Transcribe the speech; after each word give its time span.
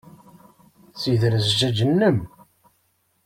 Ssider 0.93 1.33
zzjaj-nnem! 1.45 2.17